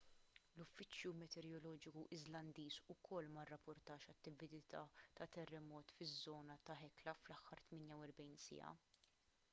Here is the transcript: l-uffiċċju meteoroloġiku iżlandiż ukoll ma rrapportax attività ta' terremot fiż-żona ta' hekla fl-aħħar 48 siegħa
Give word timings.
l-uffiċċju 0.59 1.11
meteoroloġiku 1.17 2.05
iżlandiż 2.17 2.77
ukoll 2.95 3.29
ma 3.35 3.45
rrapportax 3.51 4.09
attività 4.15 4.83
ta' 5.21 5.29
terremot 5.37 5.95
fiż-żona 6.01 6.59
ta' 6.71 6.79
hekla 6.83 7.17
fl-aħħar 7.23 7.67
48 7.69 8.45
siegħa 8.51 8.77